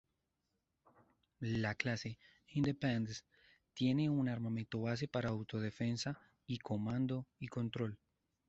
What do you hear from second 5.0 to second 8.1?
para autodefensa y comando y control.